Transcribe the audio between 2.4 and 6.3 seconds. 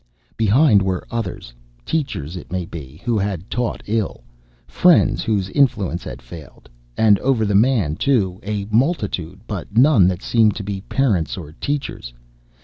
may be, who had taught ill, friends whose influence had